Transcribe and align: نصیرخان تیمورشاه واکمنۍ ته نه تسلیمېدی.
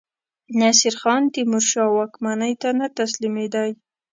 نصیرخان 0.59 1.21
تیمورشاه 1.33 1.91
واکمنۍ 1.97 2.53
ته 2.61 2.69
نه 2.79 2.87
تسلیمېدی. 2.97 3.69